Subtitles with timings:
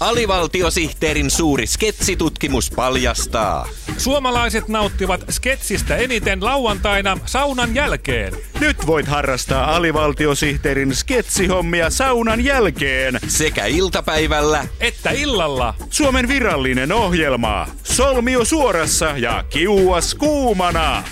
[0.00, 3.68] Alivaltiosihteerin suuri sketsitutkimus paljastaa.
[3.98, 8.32] Suomalaiset nauttivat sketsistä eniten lauantaina saunan jälkeen.
[8.60, 13.18] Nyt voit harrastaa alivaltiosihteerin sketsihommia saunan jälkeen.
[13.28, 17.68] Sekä iltapäivällä Että illalla Suomen virallinen ohjelma.
[17.82, 21.04] Solmio suorassa ja kiuas kuumana.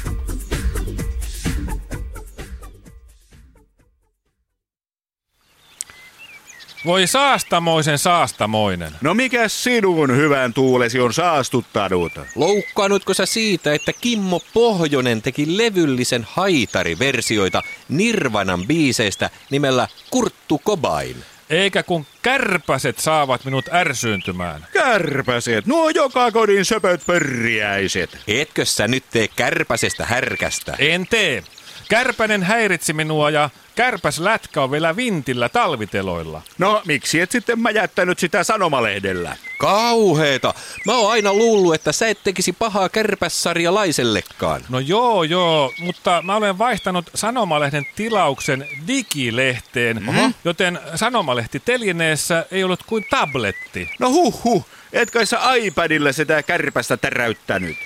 [6.85, 8.93] Voi saastamoisen saastamoinen.
[9.00, 12.13] No mikä sinun hyvän tuulesi on saastuttanut?
[12.35, 21.17] loukkaannutko sä siitä, että Kimmo Pohjonen teki levyllisen haitariversioita Nirvanan biiseistä nimellä Kurttu Kobain?
[21.50, 24.66] Eikä kun kärpäset saavat minut ärsyyntymään.
[24.72, 28.19] Kärpäset, nuo joka kodin söpöt pörriäiset.
[28.29, 30.77] Etkö sä nyt tee kärpäsestä härkästä?
[30.79, 31.43] En tee.
[31.89, 36.42] Kärpänen häiritsi minua ja kärpäs lätkä on vielä vintillä talviteloilla.
[36.59, 39.37] No miksi et sitten mä jättänyt sitä sanomalehdellä?
[39.58, 40.55] Kauheeta!
[40.86, 44.64] Mä oon aina luullut, että sä et tekisi pahaa kärpässarjalaisellekaan.
[44.69, 50.05] No joo, joo, mutta mä olen vaihtanut Sanomalehden tilauksen digilehteen,
[50.44, 53.91] joten Sanomalehti telineessä ei ollut kuin tabletti.
[53.98, 57.77] No huh huh, et kai sä iPadilla sitä kärpästä täräyttänyt.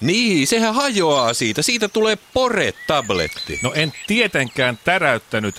[0.00, 1.62] Niin, sehän hajoaa siitä.
[1.62, 3.58] Siitä tulee pore-tabletti.
[3.62, 5.54] No en tietenkään täräyttänyt.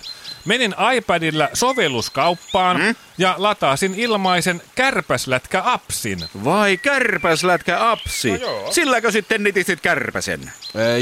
[0.46, 2.96] Menin iPadilla sovelluskauppaan mm?
[3.18, 6.20] Ja lataasin ilmaisen kärpäslätkä-appsin.
[6.44, 8.32] Vai kärpäslätkä apsi?
[8.32, 8.72] No joo.
[8.72, 10.52] Silläkö sitten nitisit kärpäsen?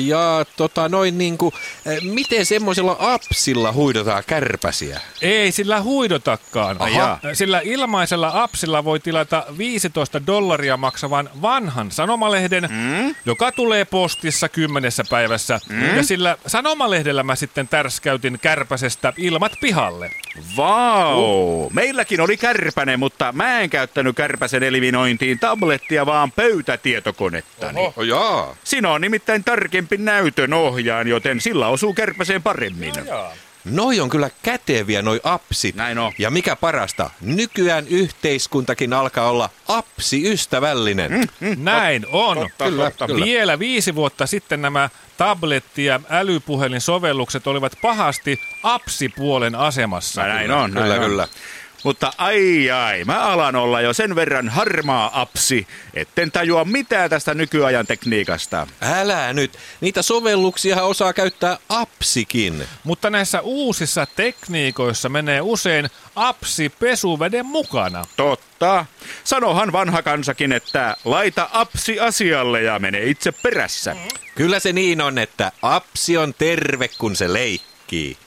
[0.04, 1.54] Ja tota noin niinku,
[2.02, 5.02] miten semmoisella appsilla huidotaan kärpäsiä?
[5.22, 6.78] Ei sillä huidotakaan.
[6.96, 7.20] Jaa.
[7.34, 13.16] Sillä ilmaisella appsilla voi tilata 15 dollaria maksavan vanhan sanomalehden, mm?
[13.26, 15.60] joka tulee postissa kymmenessä päivässä.
[15.70, 15.96] Mm?
[15.96, 20.12] Ja sillä sanomalehdellä mä sitten tärskäytin kärpäsestä ilmat pihalle.
[20.58, 21.70] Vau!
[21.74, 27.80] Meilläkin oli kärpäne, mutta mä en käyttänyt kärpäsen eliminointiin tablettia, vaan pöytätietokonettani.
[27.80, 27.94] Oho.
[27.98, 28.56] Oh, jaa.
[28.64, 32.94] Siinä on nimittäin tarkempi näytön ohjaan, joten sillä osuu kärpäseen paremmin.
[33.66, 35.76] Noi on kyllä käteviä noi appsit.
[35.76, 36.12] Näin on.
[36.18, 41.12] Ja mikä parasta, nykyään yhteiskuntakin alkaa olla appsi-ystävällinen.
[41.40, 41.56] Mm.
[41.64, 42.38] Näin on.
[42.38, 43.08] Totta, Kyllä, totta.
[43.08, 43.26] kyllä.
[43.26, 50.22] Vielä viisi vuotta sitten nämä tabletti- ja älypuhelinsovellukset olivat pahasti apsipuolen asemassa.
[50.24, 51.10] Näin on, näin Kyllä, on.
[51.10, 51.28] kyllä.
[51.84, 57.34] Mutta ai ai, mä alan olla jo sen verran harmaa apsi, etten tajua mitään tästä
[57.34, 58.68] nykyajan tekniikasta.
[58.82, 59.58] Älä nyt.
[59.82, 62.68] Niitä sovelluksia osaa käyttää apsikin.
[62.84, 68.06] Mutta näissä uusissa tekniikoissa menee usein apsi pesuveden mukana.
[68.16, 68.86] Totta.
[69.24, 73.96] Sanohan vanha kansakin, että laita apsi asialle ja mene itse perässä.
[74.36, 78.18] Kyllä se niin on, että apsi on terve, kun se leikkii.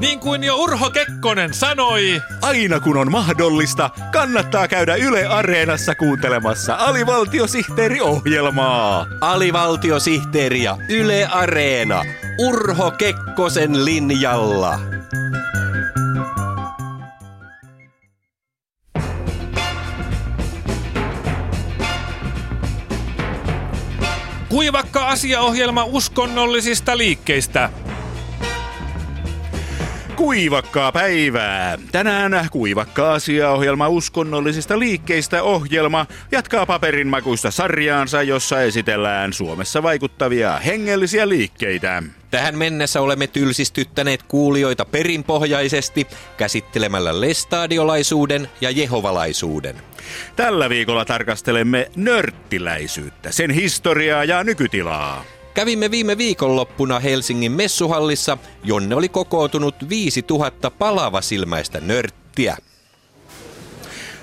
[0.00, 6.74] Niin kuin jo Urho Kekkonen sanoi, Aina kun on mahdollista, kannattaa käydä Yle Areenassa kuuntelemassa
[6.74, 9.06] alivaltiosihteeriohjelmaa.
[9.20, 12.02] Alivaltiosihteeri ja Yle Areena.
[12.38, 14.78] Urho Kekkosen linjalla.
[24.48, 27.70] kuivakka asiaohjelma uskonnollisista liikkeistä.
[30.16, 31.78] Kuivakkaa päivää.
[31.92, 42.02] Tänään kuivakka asiaohjelma uskonnollisista liikkeistä ohjelma jatkaa paperinmakuista sarjaansa, jossa esitellään Suomessa vaikuttavia hengellisiä liikkeitä.
[42.30, 46.06] Tähän mennessä olemme tylsistyttäneet kuulijoita perinpohjaisesti
[46.36, 49.76] käsittelemällä lestadiolaisuuden ja jehovalaisuuden.
[50.36, 55.24] Tällä viikolla tarkastelemme nörttiläisyyttä, sen historiaa ja nykytilaa.
[55.56, 62.56] Kävimme viime viikonloppuna Helsingin messuhallissa, jonne oli kokoontunut 5000 palavasilmäistä nörttiä.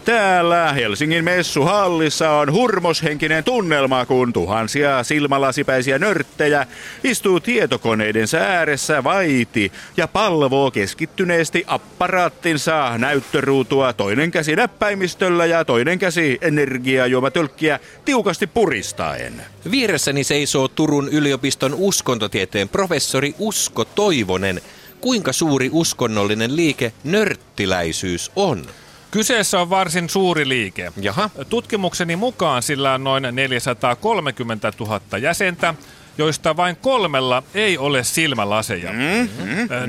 [0.06, 6.68] Täällä Helsingin messuhallissa on hurmoshenkinen tunnelma, kun tuhansia silmälasipäisiä nörttejä
[7.04, 16.38] istuu tietokoneidensa ääressä vaiti ja palvoo keskittyneesti apparaattinsa näyttöruutua toinen käsi näppäimistöllä ja toinen käsi
[16.42, 19.42] energiajuomatölkkiä tiukasti puristaen.
[19.72, 24.62] Vieressäni seisoo Turun yliopiston uskontotieteen professori Usko Toivonen.
[25.02, 28.66] Kuinka suuri uskonnollinen liike nörttiläisyys on?
[29.14, 30.92] Kyseessä on varsin suuri liike.
[31.02, 31.30] Jaha.
[31.50, 35.74] Tutkimukseni mukaan sillä on noin 430 000 jäsentä,
[36.18, 38.92] joista vain kolmella ei ole silmälaseja.
[38.94, 39.30] Mm,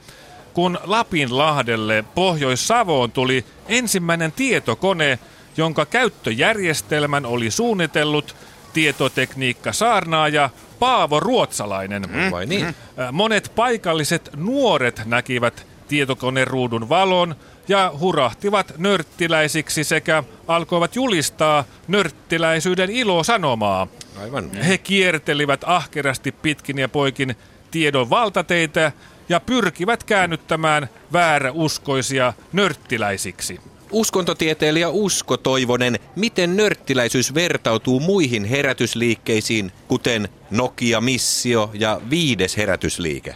[0.54, 5.20] kun Lapinlahdelle Pohjois-Savoon tuli ensimmäinen tietokone,
[5.58, 8.36] jonka käyttöjärjestelmän oli suunnitellut
[8.74, 10.50] tietotekniikka saarnaaja
[10.80, 12.32] Paavo Ruotsalainen.
[12.32, 12.76] Vai niin?
[13.12, 17.36] Monet paikalliset nuoret näkivät tietokoneruudun valon
[17.68, 23.88] ja hurahtivat nörttiläisiksi sekä alkoivat julistaa nörttiläisyyden ilosanomaa.
[24.22, 24.54] Aivan.
[24.54, 27.36] He kiertelivät ahkerasti pitkin ja poikin
[27.72, 28.92] tiedon valtateitä
[29.30, 33.60] ja pyrkivät käännyttämään vääräuskoisia nörttiläisiksi.
[33.92, 43.36] Uskontotieteilijä Usko Toivonen, miten nörttiläisyys vertautuu muihin herätysliikkeisiin, kuten Nokia Missio ja viides herätysliike?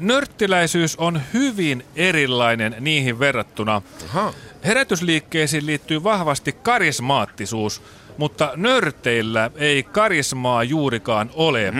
[0.00, 3.82] Nörttiläisyys on hyvin erilainen niihin verrattuna.
[4.04, 4.34] Aha.
[4.64, 7.82] Herätysliikkeisiin liittyy vahvasti karismaattisuus,
[8.18, 11.72] mutta nörteillä ei karismaa juurikaan ole.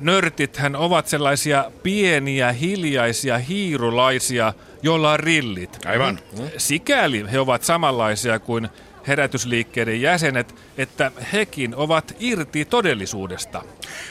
[0.00, 5.78] Nörtithän ovat sellaisia pieniä, hiljaisia hiirulaisia, joilla on rillit.
[5.86, 6.18] Aivan.
[6.56, 8.68] Sikäli he ovat samanlaisia kuin
[9.06, 13.62] herätysliikkeiden jäsenet, että hekin ovat irti todellisuudesta.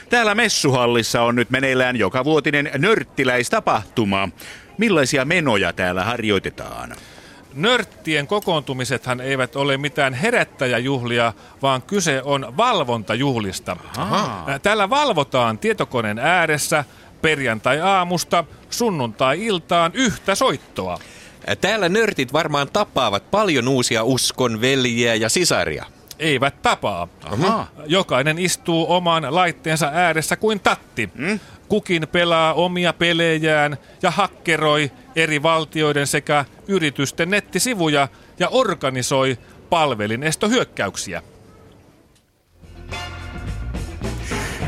[0.09, 4.30] Täällä messuhallissa on nyt meneillään joka vuotinen nörttiläistapahtuma.
[4.77, 6.95] Millaisia menoja täällä harjoitetaan?
[7.56, 13.78] Nörttien kokoontumisethan eivät ole mitään herättäjäjuhlia, vaan kyse on valvontajuhlista.
[13.98, 14.46] Aha.
[14.63, 16.84] Täällä valvotaan tietokoneen ääressä
[17.22, 21.00] perjantai-aamusta sunnuntai-iltaan yhtä soittoa.
[21.62, 25.86] Täällä nörtit varmaan tapaavat paljon uusia uskon veljiä ja sisaria.
[26.19, 27.08] Eivät tapaa.
[27.24, 27.68] Aha.
[27.86, 31.10] Jokainen istuu oman laitteensa ääressä kuin tatti.
[31.69, 38.07] Kukin pelaa omia pelejään ja hakkeroi eri valtioiden sekä yritysten nettisivuja
[38.39, 39.38] ja organisoi
[39.69, 41.21] palvelinestohyökkäyksiä.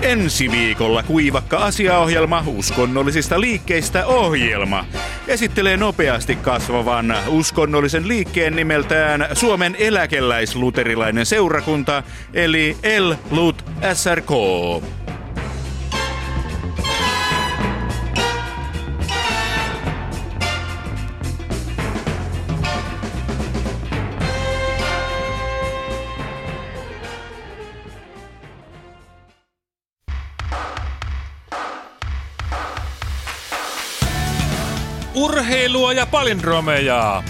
[0.01, 4.85] Ensi viikolla kuivakka asiaohjelma uskonnollisista liikkeistä ohjelma
[5.27, 12.03] esittelee nopeasti kasvavan uskonnollisen liikkeen nimeltään Suomen eläkeläisluterilainen seurakunta
[12.33, 14.31] eli L-Lut SRK.
[35.57, 37.24] Urheilua ja palindromeja.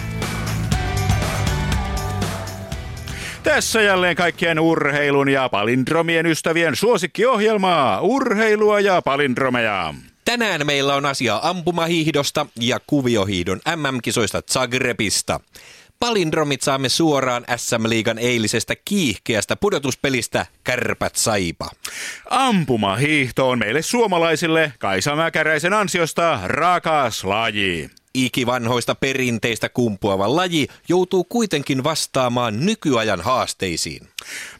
[3.43, 8.01] Tässä jälleen kaikkien urheilun ja palindromien ystävien suosikkiohjelmaa.
[8.01, 9.93] Urheilua ja palindromeja.
[10.25, 15.39] Tänään meillä on asiaa ampumahiihdosta ja kuviohiihdon MM-kisoista Zagrebista.
[15.99, 21.69] Palindromit saamme suoraan SM-liigan eilisestä kiihkeästä pudotuspelistä Kärpät Saipa.
[22.29, 27.89] Ampumahiihto on meille suomalaisille Kaisa Mäkäräisen ansiosta rakas laji.
[28.25, 34.07] Ikivanhoista perinteistä kumpuava laji joutuu kuitenkin vastaamaan nykyajan haasteisiin.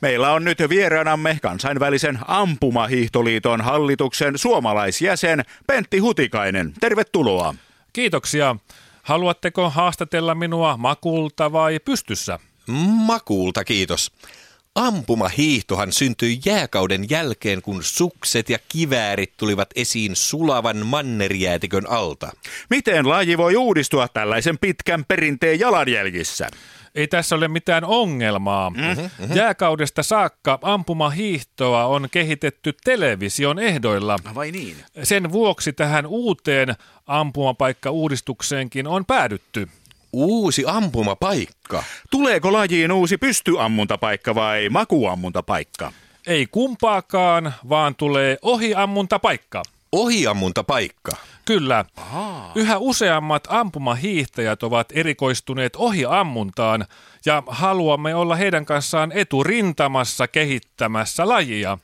[0.01, 6.73] Meillä on nyt vieraanamme kansainvälisen ampumahiihtoliiton hallituksen suomalaisjäsen Pentti Hutikainen.
[6.79, 7.55] Tervetuloa.
[7.93, 8.55] Kiitoksia.
[9.03, 12.39] Haluatteko haastatella minua makulta vai pystyssä?
[13.05, 14.11] Makuulta kiitos.
[14.77, 22.31] Ampumahiihtohan syntyi jääkauden jälkeen, kun sukset ja kiväärit tulivat esiin sulavan mannerjäätikön alta.
[22.69, 26.49] Miten laji voi uudistua tällaisen pitkän perinteen jalanjäljissä?
[26.95, 28.69] Ei tässä ole mitään ongelmaa.
[28.69, 29.35] Mm-hmm.
[29.35, 34.17] Jääkaudesta saakka ampumahiihtoa on kehitetty television ehdoilla.
[34.35, 34.75] Vai niin?
[35.03, 36.75] Sen vuoksi tähän uuteen
[37.07, 39.67] ampumapaikkauudistukseenkin on päädytty.
[40.13, 41.83] Uusi ampumapaikka.
[42.11, 45.91] Tuleeko lajiin uusi pystyammuntapaikka vai makuammuntapaikka?
[46.27, 49.63] Ei kumpaakaan, vaan tulee ohiammuntapaikka.
[49.91, 51.11] Ohiammuntapaikka.
[51.45, 51.85] Kyllä.
[52.55, 56.85] Yhä useammat ampumahiihtäjät ovat erikoistuneet ohiammuntaan
[57.25, 61.77] ja haluamme olla heidän kanssaan eturintamassa kehittämässä lajia.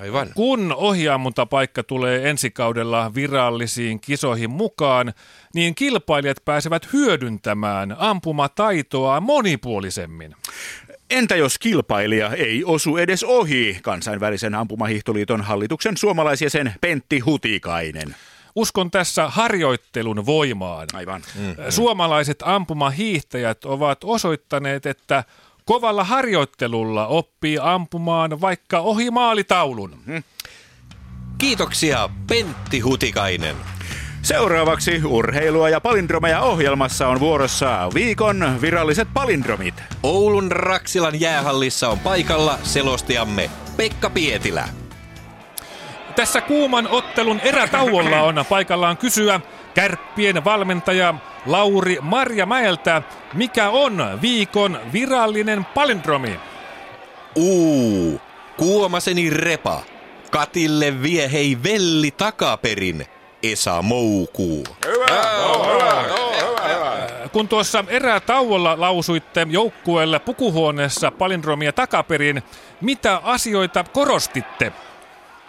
[0.00, 0.28] Aivan.
[0.34, 5.14] Kun ohiammuntapaikka tulee ensi kaudella virallisiin kisoihin mukaan,
[5.54, 10.36] niin kilpailijat pääsevät hyödyntämään ampumataitoa monipuolisemmin.
[11.10, 18.16] Entä jos kilpailija ei osu edes ohi kansainvälisen ampumahiihtoliiton hallituksen suomalaisjäsen Pentti Hutikainen?
[18.56, 20.86] Uskon tässä harjoittelun voimaan.
[20.92, 21.22] Aivan.
[21.68, 25.24] Suomalaiset ampumahiihtäjät ovat osoittaneet, että
[25.64, 30.02] kovalla harjoittelulla oppii ampumaan vaikka ohi maalitaulun.
[31.38, 33.73] Kiitoksia Pentti Hutikainen.
[34.24, 39.74] Seuraavaksi urheilua ja palindromeja ohjelmassa on vuorossa viikon viralliset palindromit.
[40.02, 44.68] Oulun Raksilan jäähallissa on paikalla selostajamme Pekka Pietilä.
[46.16, 49.40] Tässä kuuman ottelun erätauolla on paikallaan kysyä
[49.74, 51.14] kärppien valmentaja
[51.46, 53.02] Lauri Marja Mäeltä,
[53.34, 56.40] mikä on viikon virallinen palindromi?
[57.36, 58.20] Uu,
[58.56, 59.82] kuomaseni repa.
[60.30, 63.06] Katille vie hei velli takaperin.
[63.52, 64.64] Esa Moukuu.
[67.32, 72.42] Kun tuossa erätauolla lausuitte joukkueelle pukuhuoneessa palindromia takaperin,
[72.80, 74.72] mitä asioita korostitte?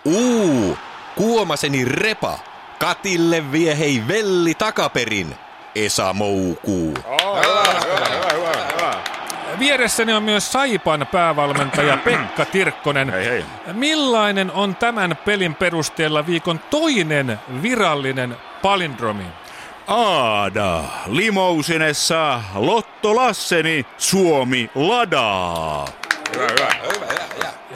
[0.05, 0.77] Uu,
[1.15, 2.39] kuomaseni repa.
[2.79, 5.35] Katille vie hei velli takaperin.
[5.75, 6.93] Esa Moukuu.
[9.59, 13.09] Vieressäni on myös Saipan päävalmentaja Pekka Tirkkonen.
[13.09, 13.45] Hei hei.
[13.73, 19.25] Millainen on tämän pelin perusteella viikon toinen virallinen palindromi?
[19.87, 25.85] Aada, limousinessa Lotto Lasseni, Suomi ladaa.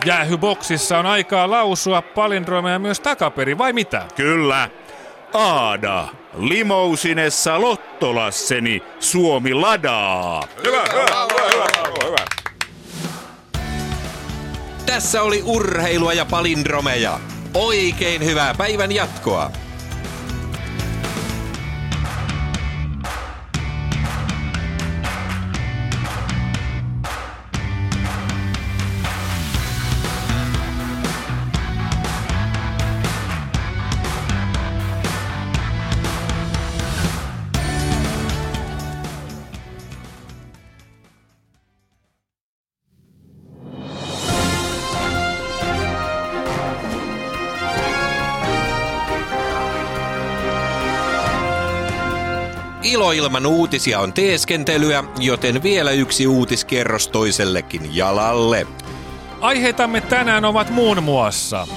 [0.06, 4.06] Jäähyboksissa on aikaa lausua palindromeja myös takaperi, vai mitä?
[4.16, 4.70] Kyllä.
[5.34, 10.44] Aada, limousinessa Lotto Lasseni, Suomi ladaa.
[14.86, 17.20] Tässä oli urheilua ja palindromeja.
[17.54, 19.52] Oikein hyvää päivän jatkoa.
[53.12, 58.68] Iloilman uutisia on teeskentelyä, joten vielä yksi uutiskerros toisellekin jalalle.
[59.42, 61.68] Aiheitamme tänään ovat muun muassa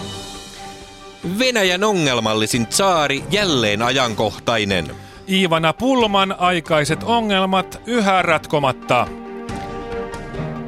[1.39, 4.95] Venäjän ongelmallisin tsaari jälleen ajankohtainen.
[5.29, 9.07] Iivana Pulman aikaiset ongelmat yhä ratkomatta.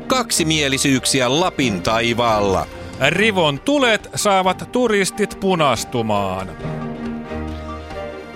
[0.06, 2.66] Kaksimielisyyksiä Lapin taivaalla.
[3.08, 6.48] Rivon tulet saavat turistit punastumaan.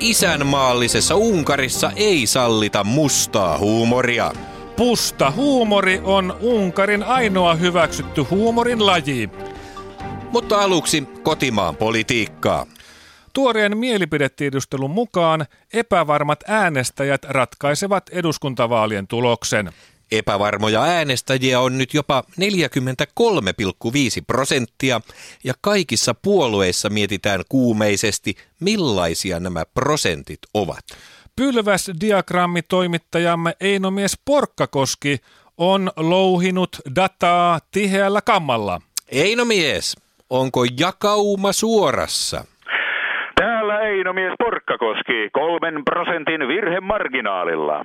[0.00, 4.32] Isänmaallisessa Unkarissa ei sallita mustaa huumoria.
[4.76, 9.30] Pusta huumori on Unkarin ainoa hyväksytty huumorin laji.
[10.32, 12.66] Mutta aluksi kotimaan politiikkaa.
[13.32, 19.72] Tuoreen mielipidetiedustelun mukaan epävarmat äänestäjät ratkaisevat eduskuntavaalien tuloksen.
[20.12, 22.44] Epävarmoja äänestäjiä on nyt jopa 43,5
[24.26, 25.00] prosenttia
[25.44, 30.84] ja kaikissa puolueissa mietitään kuumeisesti, millaisia nämä prosentit ovat.
[31.36, 35.18] Pylväs diagrammitoimittajamme Einomies Porkkakoski
[35.58, 38.80] on louhinut dataa tiheällä kammalla.
[39.12, 39.96] Eino mies,
[40.30, 42.44] onko jakauma suorassa?
[43.34, 47.84] Täällä Einomies Porkkakoski kolmen prosentin virhemarginaalilla.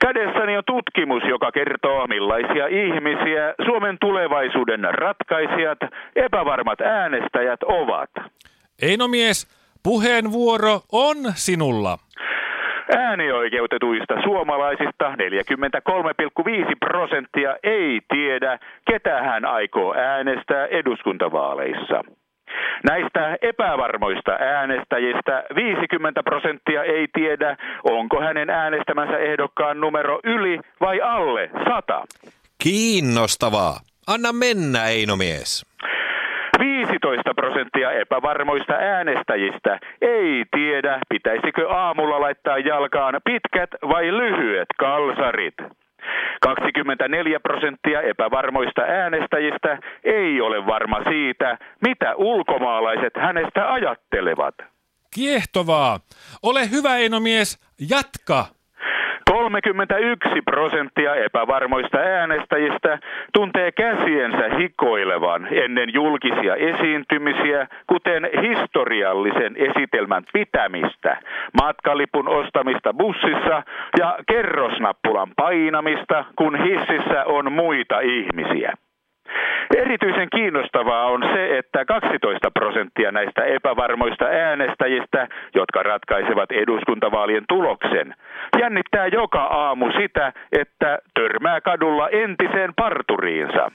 [0.00, 5.78] Kädessäni on tutkimus, joka kertoo millaisia ihmisiä Suomen tulevaisuuden ratkaisijat,
[6.16, 8.10] epävarmat äänestäjät ovat.
[8.82, 9.46] Einomies,
[9.82, 11.98] puheenvuoro on sinulla.
[12.96, 18.58] Äänioikeutetuista suomalaisista 43,5 prosenttia ei tiedä,
[18.90, 22.04] ketä hän aikoo äänestää eduskuntavaaleissa.
[22.84, 31.50] Näistä epävarmoista äänestäjistä 50 prosenttia ei tiedä, onko hänen äänestämänsä ehdokkaan numero yli vai alle
[31.68, 32.02] 100.
[32.62, 33.76] Kiinnostavaa.
[34.06, 35.66] Anna mennä, Eino mies.
[36.58, 45.54] 15 prosenttia epävarmoista äänestäjistä ei tiedä, pitäisikö aamulla laittaa jalkaan pitkät vai lyhyet kalsarit.
[46.40, 54.54] 24 prosenttia epävarmoista äänestäjistä ei ole varma siitä, mitä ulkomaalaiset hänestä ajattelevat.
[55.14, 56.00] Kiehtovaa.
[56.42, 57.58] Ole hyvä, Einomies.
[57.90, 58.55] Jatka.
[59.46, 62.98] 31 prosenttia epävarmoista äänestäjistä
[63.32, 71.16] tuntee käsiensä hikoilevan ennen julkisia esiintymisiä, kuten historiallisen esitelmän pitämistä,
[71.62, 73.62] matkalipun ostamista bussissa
[73.98, 78.72] ja kerrosnappulan painamista, kun hississä on muita ihmisiä.
[79.76, 88.14] Erityisen kiinnostavaa on se, että 12 prosenttia näistä epävarmoista äänestäjistä, jotka ratkaisevat eduskuntavaalien tuloksen,
[88.60, 93.70] jännittää joka aamu sitä, että törmää kadulla entiseen parturiinsa.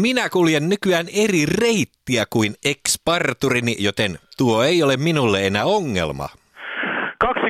[0.00, 6.28] Minä kuljen nykyään eri reittiä kuin ex-parturini, joten tuo ei ole minulle enää ongelma.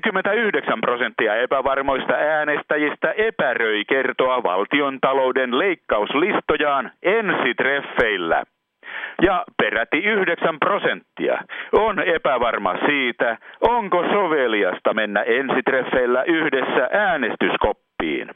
[0.02, 8.42] 29 prosenttia epävarmoista äänestäjistä epäröi kertoa valtion talouden leikkauslistojaan ensitreffeillä.
[9.22, 11.38] ja peräti 9 prosenttia
[11.72, 18.30] on epävarma siitä, onko soveliasta mennä ensitreffeillä yhdessä äänestyskoppiin.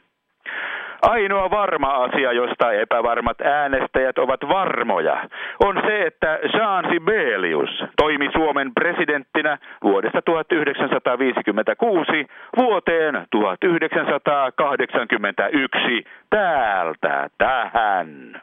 [1.01, 5.27] Ainoa varma asia, josta epävarmat äänestäjät ovat varmoja,
[5.59, 12.27] on se, että Jean Sibelius toimi Suomen presidenttinä vuodesta 1956
[12.57, 18.41] vuoteen 1981 täältä tähän.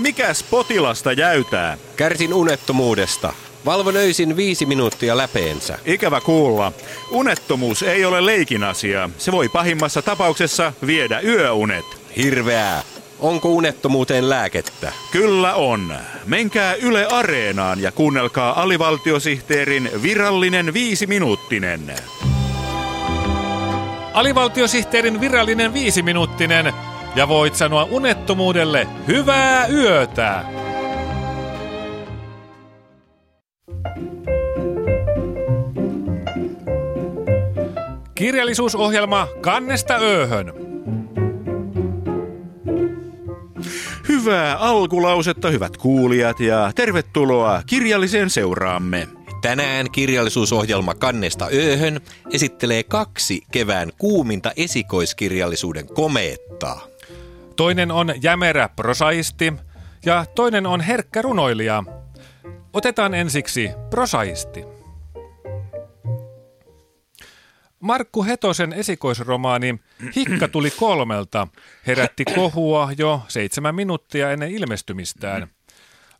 [0.00, 1.78] Mikäs potilasta jäytää?
[1.96, 3.32] Kärsin unettomuudesta.
[3.64, 5.78] Valvon öisin viisi minuuttia läpeensä.
[5.84, 6.72] Ikävä kuulla.
[7.10, 9.10] Unettomuus ei ole leikin asia.
[9.18, 11.84] Se voi pahimmassa tapauksessa viedä yöunet.
[12.16, 12.82] Hirveää.
[13.18, 14.92] Onko unettomuuteen lääkettä?
[15.10, 15.94] Kyllä on.
[16.26, 21.94] Menkää Yle Areenaan ja kuunnelkaa alivaltiosihteerin virallinen viisiminuuttinen.
[24.14, 26.72] Alivaltiosihteerin virallinen viisiminuuttinen
[27.16, 30.44] ja voit sanoa unettomuudelle hyvää yötä.
[38.14, 40.52] Kirjallisuusohjelma Kannesta ööhön.
[44.08, 49.08] Hyvää alkulausetta, hyvät kuulijat, ja tervetuloa kirjalliseen seuraamme.
[49.42, 52.00] Tänään kirjallisuusohjelma Kannesta ööhön
[52.32, 56.93] esittelee kaksi kevään kuuminta esikoiskirjallisuuden komeettaa.
[57.56, 59.52] Toinen on jämerä prosaisti
[60.04, 61.84] ja toinen on herkkä runoilija.
[62.72, 64.64] Otetaan ensiksi prosaisti.
[67.80, 69.80] Markku Hetosen esikoisromaani
[70.16, 71.48] Hikka tuli kolmelta
[71.86, 75.48] herätti kohua jo seitsemän minuuttia ennen ilmestymistään.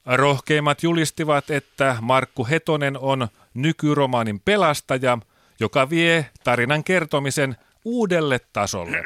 [0.06, 5.18] Rohkeimmat julistivat, että Markku Hetonen on nykyromaanin pelastaja,
[5.60, 9.02] joka vie tarinan kertomisen uudelle tasolle.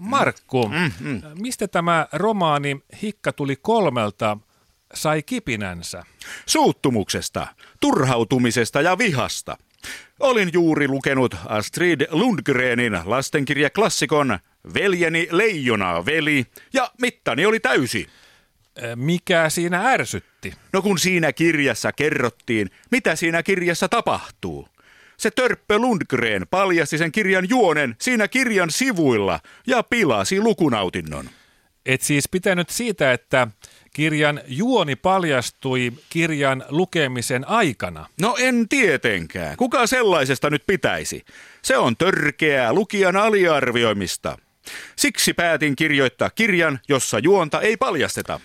[0.00, 0.70] Markku,
[1.34, 4.38] mistä tämä romaani Hikka tuli kolmelta
[4.94, 6.02] sai kipinänsä?
[6.46, 7.46] Suuttumuksesta,
[7.80, 9.56] turhautumisesta ja vihasta.
[10.20, 14.38] Olin juuri lukenut Astrid Lundgrenin lastenkirjaklassikon
[14.74, 18.08] Veljeni leijona veli ja mittani oli täysi.
[18.96, 20.54] Mikä siinä ärsytti?
[20.72, 24.68] No kun siinä kirjassa kerrottiin, mitä siinä kirjassa tapahtuu.
[25.16, 31.30] Se Törppö Lundgren paljasti sen kirjan juonen siinä kirjan sivuilla ja pilasi lukunautinnon.
[31.86, 33.48] Et siis pitänyt siitä, että
[33.92, 38.06] kirjan juoni paljastui kirjan lukemisen aikana.
[38.20, 39.56] No en tietenkään.
[39.56, 41.24] Kuka sellaisesta nyt pitäisi?
[41.62, 44.38] Se on törkeää lukijan aliarvioimista.
[44.96, 48.40] Siksi päätin kirjoittaa kirjan, jossa juonta ei paljasteta.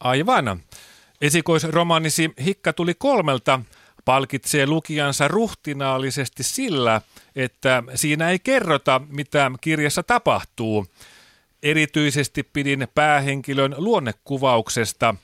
[0.00, 0.60] Aivan.
[1.20, 3.60] Esikoisromaanisi Hikka tuli kolmelta
[4.08, 7.00] palkitsee lukijansa ruhtinaallisesti sillä,
[7.36, 10.86] että siinä ei kerrota, mitä kirjassa tapahtuu.
[11.62, 15.14] Erityisesti pidin päähenkilön luonnekuvauksesta.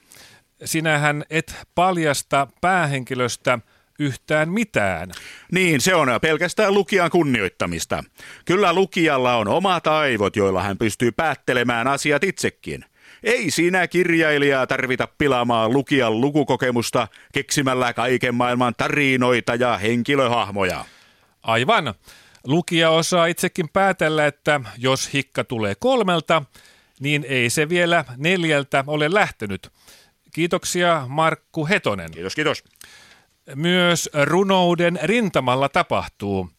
[0.64, 3.58] Sinähän et paljasta päähenkilöstä
[3.98, 5.10] yhtään mitään.
[5.52, 8.04] Niin, se on pelkästään lukijan kunnioittamista.
[8.44, 12.84] Kyllä lukijalla on omat aivot, joilla hän pystyy päättelemään asiat itsekin.
[13.24, 20.84] Ei siinä kirjailijaa tarvita pilaamaan lukijan lukukokemusta keksimällä kaiken maailman tarinoita ja henkilöhahmoja.
[21.42, 21.94] Aivan.
[22.46, 26.42] Lukija osaa itsekin päätellä, että jos hikka tulee kolmelta,
[27.00, 29.70] niin ei se vielä neljältä ole lähtenyt.
[30.32, 32.10] Kiitoksia Markku Hetonen.
[32.10, 32.64] Kiitos, kiitos.
[33.54, 36.50] Myös runouden rintamalla tapahtuu.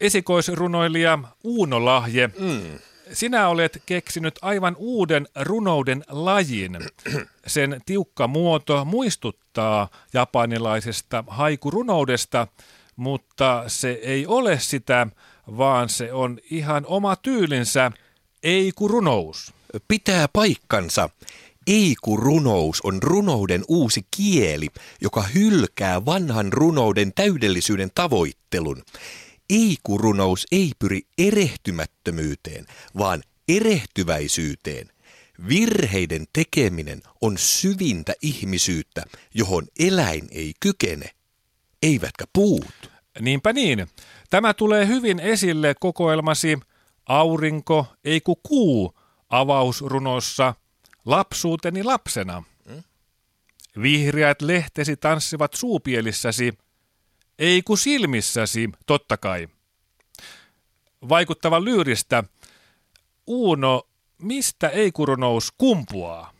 [0.00, 2.78] Esikoisrunoilija Uuno Lahje mm
[3.12, 6.78] sinä olet keksinyt aivan uuden runouden lajin.
[7.46, 12.46] Sen tiukka muoto muistuttaa japanilaisesta haikurunoudesta,
[12.96, 15.06] mutta se ei ole sitä,
[15.56, 17.92] vaan se on ihan oma tyylinsä,
[18.42, 19.52] eiku-runous.
[19.88, 21.10] Pitää paikkansa.
[21.66, 24.68] Eiku-runous on runouden uusi kieli,
[25.00, 28.82] joka hylkää vanhan runouden täydellisyyden tavoittelun.
[29.52, 32.66] Eikurunous ei pyri erehtymättömyyteen,
[32.98, 34.88] vaan erehtyväisyyteen.
[35.48, 39.02] Virheiden tekeminen on syvintä ihmisyyttä,
[39.34, 41.10] johon eläin ei kykene,
[41.82, 42.90] eivätkä puut.
[43.20, 43.86] Niinpä niin.
[44.30, 46.58] Tämä tulee hyvin esille kokoelmasi
[47.06, 48.98] Aurinko, ei ku kuu
[49.30, 50.54] avausrunossa
[51.04, 52.42] Lapsuuteni lapsena.
[53.82, 56.52] Vihreät lehtesi tanssivat suupielissäsi,
[57.42, 59.48] ei ku silmissäsi, totta kai.
[61.08, 62.24] Vaikuttava lyyristä.
[63.26, 63.82] Uuno,
[64.18, 66.32] mistä ei kurunous kumpuaa?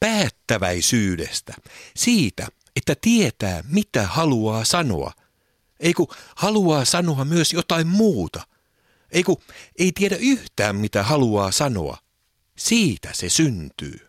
[0.00, 1.54] Päättäväisyydestä.
[1.96, 5.12] Siitä, että tietää, mitä haluaa sanoa.
[5.80, 8.46] Ei ku haluaa sanoa myös jotain muuta.
[9.10, 9.42] Ei ku
[9.78, 11.98] ei tiedä yhtään, mitä haluaa sanoa.
[12.58, 14.08] Siitä se syntyy.